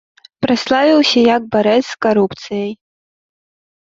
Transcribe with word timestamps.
Праславіўся 0.43 1.19
як 1.35 1.41
барэц 1.55 1.83
з 1.89 1.95
карупцыяй. 2.05 2.71